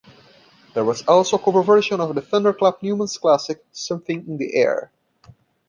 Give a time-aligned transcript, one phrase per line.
[0.73, 4.91] There was also a cover version of Thunderclap Newman's classic "Something in the Air".